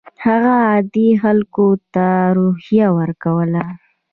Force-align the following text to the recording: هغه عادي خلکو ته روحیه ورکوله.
هغه 0.25 0.51
عادي 0.67 1.09
خلکو 1.23 1.65
ته 1.93 2.05
روحیه 2.37 2.87
ورکوله. 2.97 3.63